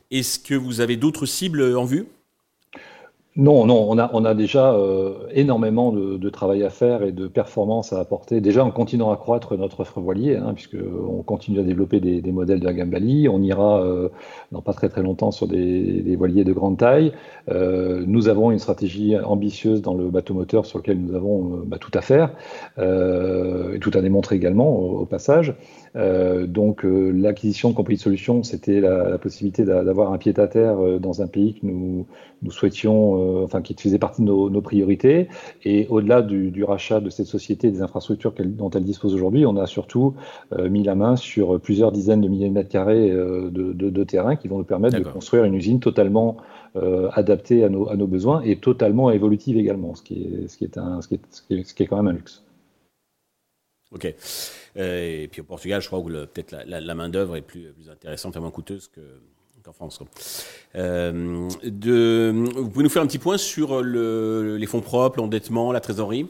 Est-ce 0.10 0.40
que 0.40 0.56
vous 0.56 0.80
avez 0.80 0.96
d'autres 0.96 1.26
cibles 1.26 1.76
en 1.76 1.86
vue? 1.86 2.08
Non, 3.36 3.68
non, 3.68 3.86
on 3.88 3.98
a, 4.00 4.10
on 4.14 4.26
a 4.26 4.34
déjà 4.34 4.74
euh, 4.74 5.28
énormément 5.32 5.92
de, 5.92 6.30
travail 6.30 6.64
à 6.64 6.70
faire 6.70 7.04
et 7.04 7.12
de 7.12 7.28
performance 7.28 7.94
à 7.94 8.00
apporter. 8.00 8.42
Déjà 8.42 8.66
en 8.66 8.72
continuant 8.72 9.12
à 9.12 9.18
croître 9.18 9.56
notre 9.56 9.82
offre 9.82 10.02
voilier, 10.02 10.36
hein, 10.36 10.54
puisqu'on 10.56 11.24
continue 11.24 11.60
à 11.60 11.64
développer 11.64 12.00
des, 12.00 12.32
modèles 12.32 12.60
de 12.60 12.66
la 12.66 12.74
gamme 12.74 12.90
Bali. 12.90 13.30
On 13.30 13.42
ira 13.42 13.84
euh, 13.84 14.10
dans 14.52 14.62
pas 14.62 14.74
très 14.74 14.90
très 14.90 15.04
longtemps 15.04 15.32
sur 15.32 15.48
des, 15.48 16.16
voiliers 16.18 16.44
de 16.44 16.54
grande 16.54 16.80
taille. 16.80 17.14
Euh, 17.50 18.04
nous 18.08 18.30
avons 18.30 18.50
une 18.52 18.60
stratégie 18.60 19.18
ambitieuse 19.18 19.84
dans 19.84 19.94
le 19.94 20.10
bateau 20.10 20.34
moteur 20.34 20.66
sur 20.66 20.80
lequel 20.80 21.00
nous 21.00 21.16
avons 21.16 21.62
bah, 21.66 21.78
tout 21.80 21.92
à 21.94 22.02
faire 22.02 22.32
et 22.78 23.80
tout 23.80 23.92
à 23.94 24.02
démontrer 24.02 24.38
également 24.38 24.76
au 24.76 25.06
passage. 25.06 25.54
Euh, 25.96 26.46
donc 26.46 26.86
euh, 26.86 27.12
l'acquisition 27.12 27.70
de 27.70 27.76
Complete 27.76 28.00
Solutions, 28.00 28.44
c'était 28.44 28.80
la, 28.80 29.18
possibilité 29.18 29.66
d'avoir 29.66 30.14
un 30.14 30.18
pied 30.18 30.34
à 30.38 30.48
terre 30.48 30.80
euh, 30.80 31.00
dans 31.00 31.22
un 31.22 31.28
pays 31.28 31.56
que 31.56 31.66
nous, 31.66 32.06
nous 32.42 32.52
souhaitions, 32.52 33.44
enfin 33.44 33.62
qui 33.62 33.76
faisait 33.76 33.98
partie 33.98 34.22
de 34.22 34.28
nos, 34.28 34.62
priorités. 34.62 35.28
Et 35.64 35.88
au-delà 35.90 36.22
du, 36.22 36.64
rachat 36.64 37.00
de 37.00 37.10
cette 37.10 37.26
société, 37.26 37.72
des 37.72 37.82
infrastructures 37.82 38.34
dont 38.38 38.70
elle 38.70 38.84
dispose 38.84 39.14
aujourd'hui, 39.14 39.46
on 39.46 39.58
a 39.58 39.66
surtout 39.66 40.14
mis 40.58 40.84
la 40.84 40.96
main 40.96 41.16
sur 41.16 41.60
plusieurs 41.60 41.92
dizaines 41.92 42.22
de 42.22 42.28
milliers 42.28 42.48
de 42.48 42.54
mètres 42.54 42.70
carrés 42.70 43.10
de, 43.10 43.50
de, 43.74 44.04
terrain 44.04 44.36
qui 44.36 44.48
vont 44.48 44.58
nous 44.58 44.64
permettre 44.64 44.98
de 44.98 45.04
construire 45.04 45.44
une 45.44 45.56
usine 45.56 45.80
totalement 45.80 46.38
adaptée 47.12 47.64
à 47.64 47.70
nos, 47.70 47.90
à 47.90 47.98
nos, 47.98 48.08
besoins 48.08 48.42
et 48.42 48.56
totalement 48.58 49.12
évolutive 49.12 49.58
également, 49.58 49.96
ce 49.96 50.04
qui 50.04 50.24
est, 50.24 50.48
ce 50.48 50.58
qui 50.58 50.64
est, 50.64 50.78
un, 50.78 51.02
ce 51.02 51.10
qui 51.10 51.16
est, 51.16 51.64
ce 51.64 51.74
qui 51.74 51.84
est 51.84 51.88
quand 51.88 51.98
même 51.98 52.08
un 52.08 52.14
luxe. 52.14 52.44
Ok. 53.92 54.14
Euh, 54.78 55.24
et 55.24 55.28
puis 55.28 55.42
au 55.42 55.44
Portugal, 55.44 55.82
je 55.82 55.88
crois 55.88 56.02
que 56.02 56.26
peut-être 56.26 56.56
la, 56.66 56.96
main-d'œuvre 56.96 57.36
est 57.36 57.42
plus, 57.42 57.72
plus 57.72 57.90
intéressante 57.90 58.36
et 58.36 58.40
moins 58.40 58.52
coûteuse 58.52 58.88
que, 58.88 59.02
En 59.68 59.74
France. 59.74 60.00
de, 60.74 62.34
vous 62.56 62.70
pouvez 62.70 62.84
nous 62.84 62.90
faire 62.90 63.04
un 63.04 63.08
petit 63.08 63.20
point 63.20 63.38
sur 63.38 63.82
le, 63.82 64.58
les 64.58 64.66
fonds 64.68 64.82
propres, 64.82 65.20
l'endettement, 65.20 65.72
la 65.72 65.80
trésorerie? 65.80 66.28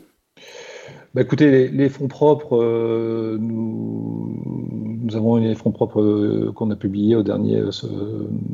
Bah 1.15 1.21
écoutez, 1.21 1.69
les, 1.69 1.89
fonds 1.89 2.07
propres, 2.07 2.61
euh, 2.61 3.37
nous, 3.39 4.88
nous, 5.09 5.15
avons 5.15 5.37
les 5.37 5.55
fonds 5.55 5.71
propres 5.71 6.01
euh, 6.01 6.51
qu'on 6.53 6.69
a 6.71 6.75
publiés 6.75 7.15
au 7.15 7.23
dernier 7.23 7.57
euh, 7.57 7.71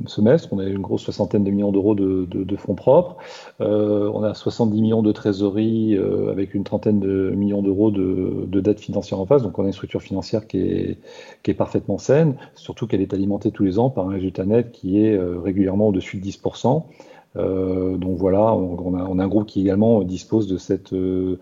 semestre. 0.08 0.50
On 0.52 0.60
a 0.60 0.64
une 0.64 0.80
grosse 0.82 1.04
soixantaine 1.04 1.44
de 1.44 1.52
millions 1.52 1.72
d'euros 1.72 1.96
de, 1.96 2.56
fonds 2.56 2.76
propres. 2.76 3.18
on 3.60 4.24
a 4.24 4.34
70 4.34 4.82
millions 4.82 5.02
de 5.02 5.12
trésorerie 5.12 5.98
avec 6.32 6.54
une 6.54 6.64
trentaine 6.64 7.00
de 7.00 7.32
millions 7.36 7.62
d'euros 7.62 7.92
de, 7.92 8.46
de 8.48 8.60
dettes 8.62 8.80
financières 8.80 9.20
en 9.20 9.26
face. 9.26 9.44
Donc 9.44 9.60
on 9.60 9.64
a 9.64 9.68
une 9.68 9.74
structure 9.74 10.02
financière 10.02 10.48
qui 10.48 10.60
est 10.60 11.54
parfaitement 11.54 11.98
saine, 11.98 12.36
surtout 12.56 12.88
qu'elle 12.88 13.02
est 13.02 13.14
alimentée 13.14 13.52
tous 13.52 13.64
les 13.64 13.78
ans 13.78 13.90
par 13.90 14.08
un 14.08 14.12
résultat 14.12 14.46
net 14.46 14.72
qui 14.72 15.00
est 15.00 15.18
régulièrement 15.18 15.90
au-dessus 15.90 16.18
de 16.18 16.26
10%. 16.26 16.84
Euh, 17.38 17.98
donc 17.98 18.18
voilà, 18.18 18.54
on, 18.54 19.20
a, 19.20 19.24
un 19.24 19.28
groupe 19.28 19.46
qui 19.46 19.62
également 19.62 20.04
dispose 20.04 20.48
de 20.48 20.58
cette, 20.58 20.94
euh, 20.94 21.38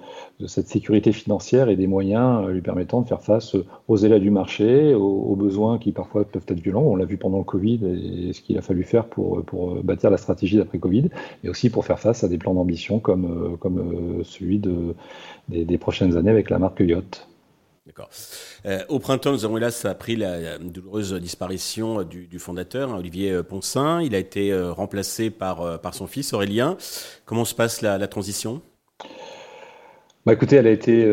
sécurité 0.48 1.12
financière 1.12 1.70
et 1.70 1.76
des 1.76 1.88
moyens 1.88 2.46
euh, 2.46 2.52
lui 2.52 2.62
permettant 2.62 3.02
de 3.02 3.08
faire 3.08 3.22
face 3.22 3.56
aux 3.88 3.98
élèves 3.98 4.22
du 4.22 4.32
marché, 4.32 4.96
aux, 4.96 5.36
besoins 5.36 5.78
qui 5.78 5.92
parfois 5.92 6.26
peuvent 6.26 6.46
être 6.48 6.60
violents. 6.60 6.84
On 6.84 6.96
l'a 6.96 7.06
vu 7.06 7.18
pendant 7.18 7.38
le 7.40 7.44
Covid 7.44 7.80
et 7.86 8.34
ce 8.34 8.42
qu'il 8.42 8.58
a 8.58 8.62
fallu 8.62 8.84
faire 8.84 9.06
pour, 9.06 9.44
bâtir 9.84 10.10
la 10.10 10.18
stratégie 10.18 10.58
d'après 10.58 10.80
Covid, 10.80 11.10
et 11.44 11.50
aussi 11.50 11.70
pour 11.70 11.86
faire 11.86 12.00
face 12.00 12.24
à 12.24 12.28
des 12.28 12.38
plans 12.38 12.54
d'ambition 12.54 13.00
comme, 13.00 13.58
celui 14.24 14.60
de, 14.60 14.96
des, 15.50 15.66
des 15.66 15.78
prochaines 15.78 16.18
années 16.18 16.32
avec 16.32 16.50
la 16.50 16.60
marque 16.60 16.80
Yacht. 16.80 17.28
Euh, 18.66 18.80
au 18.90 19.00
printemps, 19.00 19.32
nous 19.32 19.46
avons 19.46 19.58
hélas 19.58 19.86
appris 19.86 20.16
la, 20.16 20.58
douloureuse 20.58 21.14
disparition 21.14 22.04
du, 22.04 22.28
du 22.28 22.40
fondateur, 22.40 22.92
hein, 22.92 22.98
Olivier 22.98 23.32
euh, 23.32 23.44
Ponsin. 23.44 24.02
Il 24.02 24.16
a 24.16 24.20
été 24.20 24.52
euh, 24.52 24.72
remplacé 24.72 25.30
par, 25.30 25.80
son 25.94 26.08
fils 26.08 26.34
Aurélien. 26.34 26.78
Comment 27.26 27.46
se 27.46 27.56
passe 27.56 27.82
la, 27.82 28.08
transition? 28.08 28.62
Bah 30.26 30.32
écoutez, 30.32 30.56
elle 30.56 30.68
a 30.68 30.72
été 30.72 31.06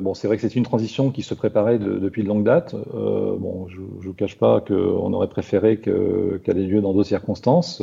bon. 0.00 0.14
C'est 0.14 0.26
vrai 0.28 0.36
que 0.36 0.42
c'est 0.42 0.56
une 0.56 0.64
transition 0.64 1.10
qui 1.10 1.22
se 1.22 1.34
préparait 1.34 1.78
de, 1.78 1.98
depuis 1.98 2.22
de 2.22 2.28
longue 2.28 2.44
date. 2.44 2.74
Euh, 2.74 3.36
bon, 3.36 3.68
je 3.68 3.80
ne 3.80 3.86
vous 3.86 4.14
cache 4.14 4.38
pas 4.38 4.62
qu'on 4.62 5.12
aurait 5.12 5.28
préféré 5.28 5.78
qu'elle 5.78 6.58
ait 6.58 6.66
lieu 6.66 6.80
dans 6.80 6.94
d'autres 6.94 7.08
circonstances. 7.08 7.82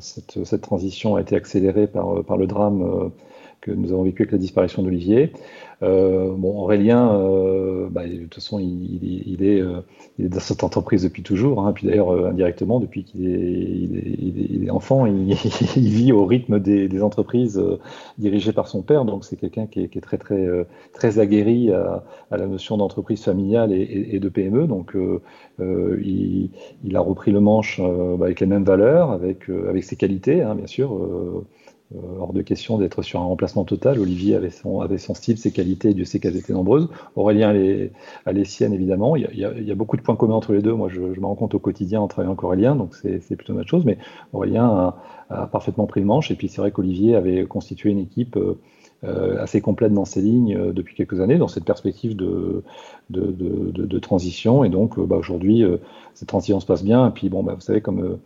Cette, 0.00 0.60
transition 0.60 1.16
a 1.16 1.20
été 1.20 1.34
accélérée 1.34 1.88
par 1.88 2.36
le 2.36 2.46
drame 2.46 3.10
que 3.68 3.74
nous 3.74 3.92
avons 3.92 4.02
vécu 4.02 4.22
avec 4.22 4.32
la 4.32 4.38
disparition 4.38 4.82
d'Olivier. 4.82 5.32
Euh, 5.82 6.34
bon, 6.36 6.58
Aurélien, 6.58 7.14
euh, 7.14 7.88
bah, 7.88 8.06
de 8.06 8.16
toute 8.16 8.34
façon, 8.34 8.58
il, 8.58 9.22
il, 9.26 9.44
est, 9.44 9.60
euh, 9.60 9.80
il, 10.18 10.26
est, 10.26 10.28
dans 10.28 10.40
cette 10.40 10.64
entreprise 10.64 11.04
depuis 11.04 11.22
toujours, 11.22 11.64
hein, 11.64 11.72
puis 11.72 11.86
d'ailleurs 11.86 12.10
indirectement 12.26 12.80
depuis 12.80 13.04
qu'il 13.04 14.66
est, 14.66 14.70
enfant, 14.70 15.06
il, 15.06 15.34
vit 15.88 16.10
au 16.12 16.26
rythme 16.26 16.58
des, 16.58 17.02
entreprises 17.02 17.62
dirigées 18.18 18.52
par 18.52 18.66
son 18.66 18.82
père, 18.82 19.04
donc 19.04 19.24
c'est 19.24 19.36
quelqu'un 19.36 19.66
qui, 19.66 19.80
est, 19.80 20.00
très 20.00 20.18
très 20.18 20.48
très 20.92 21.20
aguerri 21.20 21.70
à, 21.72 22.02
la 22.30 22.46
notion 22.46 22.76
d'entreprise 22.76 23.22
familiale 23.22 23.72
et, 23.72 24.18
de 24.18 24.28
PME, 24.28 24.66
donc 24.66 24.96
il, 25.60 26.50
a 26.96 27.00
repris 27.00 27.30
le 27.30 27.40
manche 27.40 27.80
bah, 27.80 28.26
avec 28.26 28.40
les 28.40 28.46
mêmes 28.46 28.64
valeurs, 28.64 29.12
avec 29.12 29.44
ses 29.82 29.96
qualités, 29.96 30.42
hein, 30.42 30.56
bien 30.56 30.66
sûr 30.66 30.90
hors 32.18 32.32
de 32.32 32.42
question 32.42 32.76
d'être 32.78 33.02
sur 33.02 33.20
un 33.20 33.24
remplacement 33.24 33.64
total. 33.64 33.98
Olivier 33.98 34.34
avait 34.34 34.50
son, 34.50 35.14
style, 35.14 35.38
ses 35.38 35.52
qualités, 35.52 35.94
Dieu 35.94 36.04
sait 36.04 36.20
qu'elles 36.20 36.36
étaient 36.36 36.52
nombreuses. 36.52 36.88
Aurélien 37.16 37.48
a 38.26 38.32
les, 38.32 38.44
siennes, 38.44 38.74
évidemment. 38.74 39.16
Il 39.16 39.28
y, 39.34 39.44
a, 39.44 39.48
a, 39.48 39.74
beaucoup 39.74 39.96
de 39.96 40.02
points 40.02 40.16
communs 40.16 40.34
entre 40.34 40.52
les 40.52 40.60
deux. 40.60 40.74
Moi, 40.74 40.88
je, 40.88 41.14
je 41.14 41.20
me 41.20 41.26
rends 41.26 41.34
compte 41.34 41.54
au 41.54 41.58
quotidien 41.58 42.00
en 42.00 42.08
travaillant 42.08 42.32
avec 42.32 42.44
Aurélien, 42.44 42.76
donc 42.76 42.94
c'est 42.94 43.36
plutôt 43.36 43.54
une 43.54 43.60
autre 43.60 43.68
chose. 43.68 43.84
Mais 43.84 43.98
Aurélien 44.32 44.66
a, 44.66 44.96
a 45.30 45.46
parfaitement 45.46 45.86
pris 45.86 46.00
le 46.00 46.06
manche. 46.06 46.30
Et 46.30 46.34
puis, 46.34 46.48
c'est 46.48 46.60
vrai 46.60 46.72
qu'Olivier 46.72 47.14
avait 47.14 47.46
constitué 47.46 47.90
une 47.90 48.00
équipe 48.00 48.36
euh, 49.04 49.42
assez 49.42 49.60
complète 49.60 49.94
dans 49.94 50.04
ses 50.04 50.20
lignes 50.20 50.56
euh, 50.56 50.72
depuis 50.72 50.94
quelques 50.94 51.20
années, 51.20 51.38
dans 51.38 51.48
cette 51.48 51.64
perspective 51.64 52.16
de, 52.16 52.64
de 53.08 53.98
transition. 53.98 54.62
Et 54.64 54.68
donc, 54.68 55.00
bah, 55.00 55.16
aujourd'hui, 55.16 55.64
cette 56.12 56.28
transition 56.28 56.60
se 56.60 56.66
passe 56.66 56.84
bien. 56.84 57.08
Et 57.08 57.12
puis, 57.12 57.30
bon, 57.30 57.42
bah, 57.42 57.54
vous 57.54 57.62
savez, 57.62 57.80
comme 57.80 58.18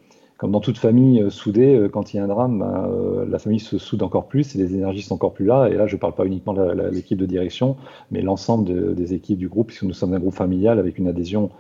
comme 0.43 0.51
dans 0.51 0.59
toute 0.59 0.79
famille 0.79 1.23
euh, 1.23 1.31
soudée, 1.31 1.77
euh, 1.77 1.89
quand 1.89 2.13
il 2.13 2.17
y 2.17 2.19
a 2.19 2.25
un 2.25 2.27
drame, 2.27 2.59
ben, 2.59 2.91
euh, 2.91 3.25
la 3.31 3.39
famille 3.39 3.61
se 3.61 3.79
soude 3.79 4.03
encore 4.03 4.27
plus 4.27 4.57
et 4.57 4.59
les 4.59 4.75
énergies 4.75 5.03
sont 5.03 5.15
encore 5.15 5.35
plus 5.35 5.45
là. 5.45 5.69
Et 5.69 5.75
là, 5.75 5.87
je 5.87 5.95
ne 5.95 6.01
parle 6.01 6.15
pas 6.15 6.25
uniquement 6.25 6.53
de 6.53 6.91
l'équipe 6.91 7.17
de 7.17 7.27
direction, 7.27 7.77
mais 8.11 8.23
l'ensemble 8.23 8.97
des 8.97 9.15
équipes 9.15 9.39
du 9.39 9.49
groupe, 9.49 9.69
puisque 9.69 9.85
nous 9.85 9.93
sommes 9.93 10.15
un 10.15 10.19
groupe 10.19 10.35
familial 10.35 10.81
avec 10.81 10.99
une 10.99 11.07
adhésion 11.07 11.51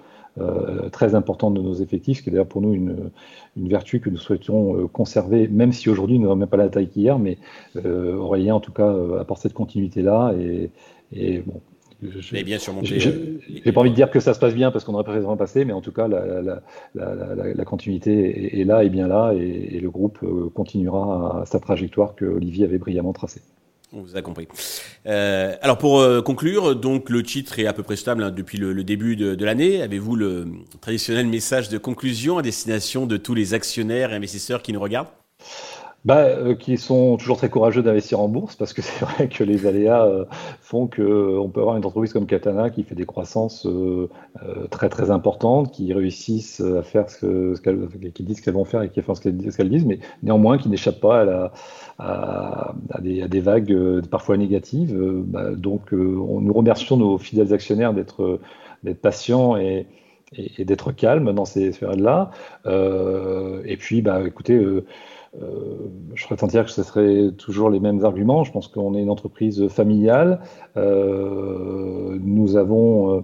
très 0.92 1.14
importante 1.14 1.52
de 1.52 1.60
nos 1.60 1.74
effectifs, 1.74 2.18
ce 2.18 2.22
qui 2.22 2.30
est 2.30 2.32
d'ailleurs 2.32 2.46
pour 2.46 2.62
nous 2.62 2.72
une, 2.72 3.10
vertu 3.56 4.00
que 4.00 4.08
nous 4.08 4.16
souhaitons 4.16 4.88
conserver, 4.88 5.46
même 5.46 5.72
si 5.72 5.90
aujourd'hui 5.90 6.18
nous 6.18 6.24
n'avons 6.24 6.36
même 6.36 6.48
pas 6.48 6.56
la 6.56 6.70
taille 6.70 6.88
qu'hier, 6.88 7.18
mais 7.18 7.36
Aurélien 7.84 8.54
en 8.54 8.60
tout 8.60 8.72
cas 8.72 8.92
apporte 9.20 9.42
cette 9.42 9.52
continuité-là. 9.52 10.32
Et 11.12 11.40
bon, 11.40 11.60
je, 12.02 12.42
bien 12.42 12.59
J'ai 12.82 13.73
pas 13.73 13.80
envie 13.80 13.90
de 13.90 13.94
dire 13.94 14.11
que 14.11 14.21
ça 14.21 14.35
se 14.35 14.38
passe 14.40 14.54
bien 14.54 14.71
parce 14.71 14.85
qu'on 14.85 14.94
aurait 14.94 15.04
préféré 15.04 15.37
passer, 15.37 15.64
mais 15.64 15.73
en 15.73 15.80
tout 15.80 15.92
cas, 15.92 16.09
la, 16.09 16.42
la, 16.42 16.62
la, 16.94 17.54
la 17.54 17.64
continuité 17.64 18.61
est, 18.61 18.64
là 18.64 18.85
et 18.85 18.88
bien 18.88 19.09
là, 19.09 19.32
et, 19.35 19.80
le 19.80 19.90
groupe 19.90 20.18
euh, 20.23 20.49
continuera 20.54 21.44
sa 21.47 21.59
trajectoire 21.61 22.14
que 22.14 22.25
Olivier 22.25 22.64
avait 22.64 22.78
brillamment 22.78 23.12
tracée. 23.12 23.42
On 23.94 24.00
vous 24.00 24.16
a 24.16 24.23
compris. 24.23 24.49
Euh, 25.06 25.54
alors 25.61 25.76
pour 25.76 26.00
euh, 26.00 26.23
conclure, 26.23 26.75
donc 26.75 27.11
le 27.11 27.23
titre 27.23 27.59
est 27.59 27.66
à 27.66 27.75
peu 27.75 27.82
près 27.82 27.97
stable 27.97 28.23
hein, 28.23 28.30
depuis 28.30 28.56
le, 28.56 28.73
le, 28.73 28.85
début 28.85 29.16
de, 29.16 29.35
de 29.35 29.44
l'année. 29.44 29.82
Avez-vous 29.82 30.16
le 30.16 30.47
traditionnel 30.80 31.26
message 31.26 31.68
de 31.68 31.76
conclusion 31.76 32.38
à 32.38 32.42
destination 32.42 33.06
de 33.06 33.18
tous 33.18 33.35
les 33.35 33.52
actionnaires 33.52 34.12
et 34.12 34.16
investisseurs 34.16 34.62
qui 34.62 34.73
nous 34.73 34.80
regardent? 34.80 35.09
Bah, 36.04 36.16
euh, 36.16 36.54
qui 36.56 36.78
sont 36.78 37.16
toujours 37.16 37.37
très 37.37 37.49
courageux 37.49 37.82
d'investir 37.82 38.18
en 38.18 38.26
bourse 38.28 38.56
parce 38.56 38.73
que 38.73 38.82
c'est 38.82 39.04
vrai 39.04 39.28
que 39.28 39.44
les 39.44 39.66
aléas 39.66 40.04
euh, 40.04 40.25
font 40.61 40.88
que 40.88 41.00
euh, 41.02 41.49
peut 41.49 41.61
avoir 41.61 41.76
une 41.76 41.85
entreprise 41.85 42.12
comme 42.12 42.26
Katana 42.26 42.71
qui 42.71 42.82
fait 42.82 42.94
des 42.94 43.06
croissances 43.06 43.68
très 44.71 44.88
très 44.88 45.11
importantes, 45.11 45.71
qui 45.71 45.92
réussissent 45.92 46.61
à 46.61 46.82
faire 46.82 47.11
ce, 47.11 47.61
qu'elles 47.61 47.88
qui 48.14 48.23
disent 48.23 48.40
qu'elles 48.40 48.54
vont 48.54 48.64
faire 48.64 48.82
et 48.82 48.88
qui 48.88 49.02
font 49.02 49.14
ce 49.14 49.21
qu'elles 49.21 49.68
disent, 49.68 49.85
mais 49.85 49.99
néanmoins 50.23 50.59
qui 50.59 50.68
n'échappent 50.68 51.00
pas 51.00 51.21
à, 51.21 51.25
la, 51.25 51.52
à, 51.99 52.75
à, 52.90 53.00
des, 53.00 53.23
à, 53.23 53.28
des, 53.28 53.40
vagues 53.40 54.00
parfois 54.11 54.37
négatives. 54.37 54.97
Bah, 54.97 55.50
donc, 55.54 55.92
on, 55.92 56.40
nous 56.40 56.52
remercions 56.52 56.97
nos 56.97 57.18
fidèles 57.18 57.52
actionnaires 57.52 57.92
d'être 57.92 58.40
patients 59.02 59.56
et, 59.56 59.87
et, 60.32 60.64
d'être 60.64 60.92
calmes 60.92 61.32
dans 61.32 61.44
ces 61.44 61.73
sphères-là. 61.73 62.30
et 62.64 63.76
puis, 63.76 64.00
bah, 64.00 64.23
écoutez. 64.26 64.59
Euh, 65.40 65.88
je 66.14 66.22
serais 66.22 66.36
tenté 66.36 66.62
que 66.62 66.70
ce 66.70 66.82
serait 66.82 67.32
toujours 67.32 67.70
les 67.70 67.80
mêmes 67.80 68.04
arguments. 68.04 68.44
Je 68.44 68.52
pense 68.52 68.68
qu'on 68.68 68.94
est 68.94 69.02
une 69.02 69.10
entreprise 69.10 69.66
familiale. 69.68 70.40
Euh, 70.76 72.18
nous 72.20 72.56
avons 72.56 73.16
euh, 73.16 73.20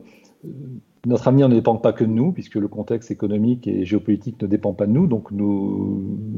notre 1.06 1.28
avenir 1.28 1.48
ne 1.48 1.54
dépend 1.54 1.76
pas 1.76 1.92
que 1.92 2.04
de 2.04 2.10
nous, 2.10 2.32
puisque 2.32 2.56
le 2.56 2.68
contexte 2.68 3.10
économique 3.10 3.66
et 3.66 3.84
géopolitique 3.84 4.40
ne 4.42 4.46
dépend 4.46 4.72
pas 4.72 4.86
de 4.86 4.92
nous. 4.92 5.06
Donc, 5.06 5.28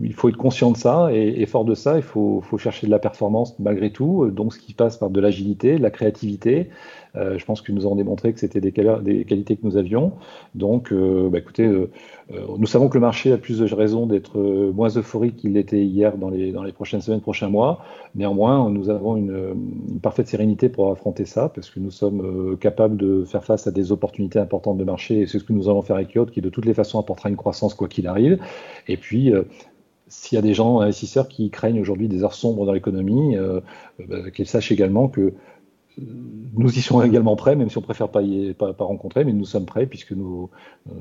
il 0.03 0.13
faut 0.13 0.29
être 0.29 0.37
conscient 0.37 0.71
de 0.71 0.77
ça. 0.77 1.09
Et, 1.13 1.41
et 1.41 1.47
fort 1.47 1.65
de 1.65 1.75
ça, 1.75 1.97
il 1.97 2.03
faut, 2.03 2.41
faut, 2.43 2.59
chercher 2.59 2.87
de 2.87 2.91
la 2.91 2.99
performance 2.99 3.59
malgré 3.59 3.91
tout. 3.91 4.31
Donc, 4.31 4.53
ce 4.53 4.59
qui 4.59 4.75
passe 4.75 4.97
par 4.97 5.11
de 5.11 5.21
l'agilité, 5.21 5.77
de 5.77 5.83
la 5.83 5.91
créativité, 5.91 6.69
euh, 7.17 7.39
je 7.39 7.45
pense 7.45 7.61
que 7.61 7.73
nous 7.73 7.87
avons 7.87 7.97
démontré 7.97 8.33
que 8.33 8.41
c'était 8.41 8.61
des, 8.61 8.73
qualités 8.73 9.57
que 9.57 9.65
nous 9.65 9.77
avions. 9.77 10.13
Donc, 10.55 10.93
euh, 10.93 11.29
bah, 11.29 11.39
écoutez, 11.39 11.65
euh, 11.67 11.91
nous 12.59 12.67
savons 12.67 12.89
que 12.89 12.95
le 12.95 13.01
marché 13.01 13.33
a 13.33 13.39
plus 13.39 13.59
de 13.59 13.75
raisons 13.75 14.07
d'être 14.07 14.39
moins 14.73 14.89
euphorique 14.97 15.37
qu'il 15.37 15.55
l'était 15.55 15.85
hier 15.85 16.17
dans 16.17 16.31
les, 16.31 16.53
prochaines 16.73 17.01
semaines, 17.01 17.21
prochains 17.21 17.49
mois. 17.49 17.85
Néanmoins, 18.15 18.71
nous 18.71 18.91
avons 18.91 19.17
une, 19.17 20.01
parfaite 20.03 20.29
sérénité 20.29 20.69
pour 20.69 20.91
affronter 20.91 21.27
ça, 21.27 21.49
parce 21.49 21.71
que 21.71 21.81
nous 21.81 21.91
sommes 21.91 22.57
capables 22.59 22.97
de 22.97 23.25
faire 23.25 23.45
face 23.45 23.67
à 23.67 23.71
des 23.71 23.93
opportunités 23.93 24.39
importantes 24.39 24.79
de 24.79 24.85
marché, 24.85 25.21
et 25.21 25.27
c'est 25.27 25.39
ce 25.39 25.45
que 25.45 25.53
nous 25.53 25.69
allons 25.69 25.83
faire 25.83 25.97
avec 25.97 26.15
Yacht, 26.15 26.31
qui 26.31 26.41
de 26.41 26.49
toutes 26.49 26.67
les 26.67 26.75
façons 26.75 26.99
apportera 26.99 27.29
une 27.29 27.37
croissance 27.37 27.75
quoi 27.75 27.89
qu'il 27.89 28.07
arrive. 28.07 28.39
Et 28.87 28.97
puis, 28.97 29.33
s'il 30.07 30.37
y 30.37 30.39
a 30.39 30.43
des 30.43 30.55
gens 30.55 30.81
investisseurs 30.81 31.29
qui 31.29 31.51
craignent 31.51 31.81
aujourd'hui 31.81 32.09
des 32.09 32.23
heures 32.23 32.35
sombres 32.35 32.65
dans 32.65 32.73
l'économie, 32.73 33.37
bah, 34.09 34.31
qu'ils 34.31 34.47
sachent 34.47 34.73
également 34.73 35.09
que 35.09 35.35
nous 36.57 36.79
y 36.79 36.81
sommes 36.81 37.05
également 37.05 37.37
prêts, 37.37 37.57
même 37.57 37.71
si 37.71 37.79
on 37.79 37.83
préfère 37.83 38.09
pas, 38.09 38.23
y, 38.23 38.55
rencontrer, 38.79 39.25
mais 39.25 39.33
nous 39.33 39.45
sommes 39.45 39.67
prêts 39.67 39.87
puisque 39.87 40.13
euh, 40.13 40.47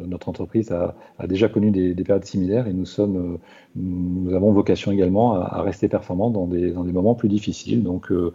notre 0.05 0.29
entreprise 0.29 0.71
a, 0.71 0.95
déjà 1.27 1.49
connu 1.49 1.71
des, 1.71 1.93
des, 1.93 2.03
périodes 2.03 2.25
similaires 2.25 2.67
et 2.67 2.73
nous, 2.73 2.85
sommes, 2.85 3.35
euh, 3.35 3.37
nous 3.75 4.33
avons 4.33 4.51
vocation 4.51 4.91
également 4.91 5.35
à, 5.35 5.61
rester 5.61 5.87
performants 5.87 6.29
dans 6.29 6.47
des, 6.47 6.71
moments 6.71 7.15
plus 7.15 7.29
difficiles. 7.29 7.85
Euh, 8.11 8.31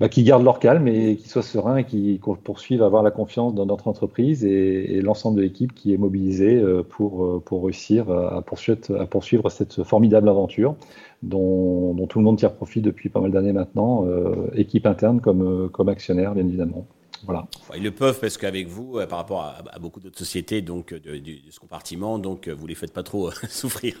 bah, 0.00 0.08
qui 0.08 0.24
gardent 0.24 0.44
leur 0.44 0.58
calme 0.58 0.88
et 0.88 1.16
qui 1.16 1.28
soient 1.28 1.42
sereins 1.42 1.76
et 1.76 1.84
qui 1.84 2.18
poursuivent 2.42 2.82
avoir 2.82 3.02
la 3.02 3.10
confiance 3.10 3.54
dans 3.54 3.66
notre 3.66 3.86
entreprise 3.86 4.44
et, 4.44 5.00
l'ensemble 5.02 5.36
de 5.36 5.42
l'équipe 5.42 5.74
qui 5.74 5.94
est 5.94 5.98
mobilisée 5.98 6.56
euh, 6.56 6.82
pour, 6.82 7.42
pour 7.44 7.64
réussir 7.64 8.10
à 8.10 8.42
poursuivre, 8.42 8.78
à 8.98 9.06
poursuivre 9.06 9.50
cette 9.50 9.82
formidable 9.84 10.28
aventure 10.28 10.74
dont, 11.22 12.06
tout 12.06 12.18
le 12.18 12.24
monde 12.24 12.38
tire 12.38 12.54
profit 12.54 12.80
depuis 12.80 13.08
pas 13.08 13.20
mal 13.20 13.30
d'années 13.30 13.52
maintenant, 13.52 14.06
euh, 14.06 14.48
équipe 14.54 14.86
interne 14.86 15.20
comme, 15.20 15.42
euh, 15.42 15.68
comme 15.68 15.88
actionnaire, 15.88 16.34
bien 16.34 16.46
évidemment. 16.46 16.86
Voilà. 17.24 17.46
Ils 17.76 17.82
le 17.82 17.90
peuvent 17.90 18.18
parce 18.18 18.38
qu'avec 18.38 18.68
vous, 18.68 18.98
par 19.08 19.18
rapport 19.18 19.42
à, 19.42 19.78
beaucoup 19.78 20.00
d'autres 20.00 20.18
sociétés 20.18 20.62
donc 20.62 20.94
de, 20.94 21.20
ce 21.50 21.60
compartiment, 21.60 22.18
donc 22.18 22.48
vous 22.48 22.66
les 22.66 22.74
faites 22.74 22.92
pas 22.92 23.02
trop 23.02 23.30
souffrir. 23.48 23.96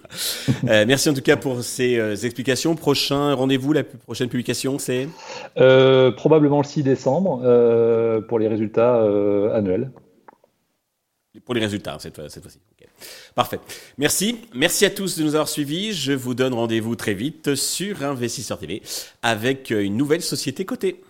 merci 0.62 1.08
en 1.10 1.14
tout 1.14 1.22
cas 1.22 1.36
pour 1.36 1.62
ces 1.62 2.24
explications. 2.24 2.74
Prochain 2.74 3.34
rendez-vous, 3.34 3.72
la 3.72 3.84
prochaine 3.84 4.28
publication, 4.28 4.78
c'est? 4.78 5.08
Probablement 6.16 6.58
le 6.58 6.64
6 6.64 6.82
décembre 6.82 8.22
pour 8.28 8.38
les 8.38 8.48
résultats 8.48 9.02
annuels. 9.54 9.90
Pour 11.44 11.54
les 11.54 11.60
résultats, 11.60 11.96
cette, 12.00 12.16
fois-ci. 12.16 12.58
Parfait. 13.34 13.60
Merci. 13.98 14.38
Merci 14.52 14.84
à 14.84 14.90
tous 14.90 15.16
de 15.16 15.22
nous 15.22 15.34
avoir 15.34 15.48
suivis. 15.48 15.92
Je 15.92 16.12
vous 16.12 16.34
donne 16.34 16.54
rendez-vous 16.54 16.96
très 16.96 17.14
vite 17.14 17.54
sur 17.54 18.02
Investisseur 18.02 18.58
TV 18.58 18.82
avec 19.22 19.70
une 19.70 19.96
nouvelle 19.96 20.22
société 20.22 20.64
cotée. 20.64 21.00